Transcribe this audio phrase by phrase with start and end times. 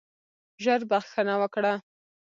[0.63, 1.73] ژر بخښنه وکړه.